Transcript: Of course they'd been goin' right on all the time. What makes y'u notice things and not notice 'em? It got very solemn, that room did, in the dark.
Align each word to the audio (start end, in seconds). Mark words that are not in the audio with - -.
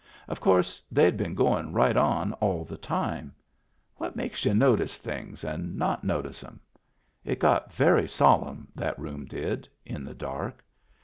Of 0.27 0.39
course 0.41 0.81
they'd 0.91 1.15
been 1.15 1.35
goin' 1.35 1.73
right 1.73 1.95
on 1.95 2.33
all 2.41 2.63
the 2.65 2.75
time. 2.75 3.35
What 3.97 4.15
makes 4.15 4.43
y'u 4.43 4.55
notice 4.55 4.97
things 4.97 5.43
and 5.43 5.77
not 5.77 6.03
notice 6.03 6.43
'em? 6.43 6.59
It 7.23 7.37
got 7.37 7.71
very 7.71 8.07
solemn, 8.09 8.69
that 8.73 8.97
room 8.97 9.25
did, 9.25 9.69
in 9.85 10.03
the 10.03 10.15
dark. 10.15 10.65